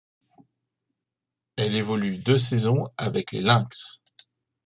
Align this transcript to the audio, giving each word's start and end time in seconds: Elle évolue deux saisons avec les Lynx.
Elle 1.57 1.75
évolue 1.75 2.17
deux 2.17 2.39
saisons 2.39 2.87
avec 2.97 3.31
les 3.31 3.41
Lynx. 3.41 4.01